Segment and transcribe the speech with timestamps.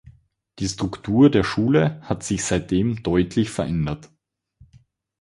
[0.57, 4.09] Die Struktur der Schule hat sich seitdem deutlich verändert.